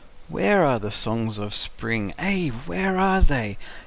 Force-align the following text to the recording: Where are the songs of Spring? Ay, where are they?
Where 0.29 0.65
are 0.65 0.79
the 0.79 0.89
songs 0.89 1.37
of 1.37 1.53
Spring? 1.53 2.15
Ay, 2.17 2.47
where 2.65 2.97
are 2.97 3.21
they? 3.21 3.59